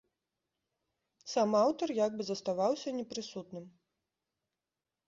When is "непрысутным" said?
3.03-3.65